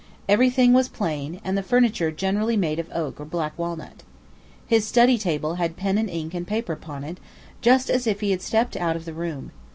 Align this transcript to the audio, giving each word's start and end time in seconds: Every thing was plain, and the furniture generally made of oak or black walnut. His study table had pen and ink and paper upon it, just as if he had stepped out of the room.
Every 0.27 0.49
thing 0.49 0.73
was 0.73 0.89
plain, 0.89 1.39
and 1.43 1.55
the 1.55 1.61
furniture 1.61 2.09
generally 2.09 2.57
made 2.57 2.79
of 2.79 2.89
oak 2.91 3.21
or 3.21 3.23
black 3.25 3.53
walnut. 3.55 4.01
His 4.65 4.83
study 4.83 5.15
table 5.19 5.57
had 5.61 5.77
pen 5.77 5.99
and 5.99 6.09
ink 6.09 6.33
and 6.33 6.47
paper 6.47 6.73
upon 6.73 7.03
it, 7.03 7.19
just 7.61 7.87
as 7.87 8.07
if 8.07 8.19
he 8.21 8.31
had 8.31 8.41
stepped 8.41 8.75
out 8.75 8.95
of 8.95 9.05
the 9.05 9.13
room. 9.13 9.51